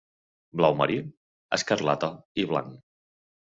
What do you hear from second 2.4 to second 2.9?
i blanc.